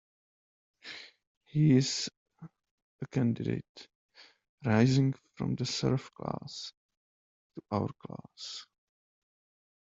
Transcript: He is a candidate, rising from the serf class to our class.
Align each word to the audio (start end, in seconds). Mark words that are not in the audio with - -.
He 1.45 1.77
is 1.77 2.09
a 2.41 3.05
candidate, 3.11 3.87
rising 4.65 5.13
from 5.35 5.53
the 5.53 5.65
serf 5.67 6.11
class 6.15 6.73
to 7.53 7.61
our 7.69 7.89
class. 7.99 8.65